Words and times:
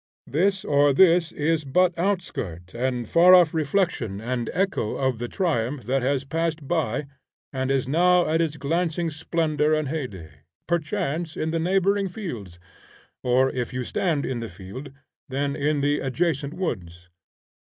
This 0.25 0.65
or 0.65 0.93
this 0.93 1.31
is 1.31 1.63
but 1.63 1.95
outskirt 1.95 2.73
and 2.73 3.07
far 3.07 3.35
off 3.35 3.53
reflection 3.53 4.19
and 4.19 4.49
echo 4.51 4.95
of 4.95 5.19
the 5.19 5.27
triumph 5.27 5.83
that 5.83 6.01
has 6.01 6.23
passed 6.25 6.67
by 6.67 7.05
and 7.53 7.69
is 7.69 7.87
now 7.87 8.27
at 8.27 8.41
its 8.41 8.57
glancing 8.57 9.11
splendor 9.11 9.75
and 9.75 9.89
heyday, 9.89 10.39
perchance 10.65 11.37
in 11.37 11.51
the 11.51 11.59
neighboring 11.59 12.07
fields, 12.07 12.57
or, 13.23 13.51
if 13.51 13.73
you 13.73 13.83
stand 13.83 14.25
in 14.25 14.39
the 14.39 14.49
field, 14.49 14.91
then 15.29 15.55
in 15.55 15.81
the 15.81 15.99
adjacent 15.99 16.55
woods. 16.55 17.07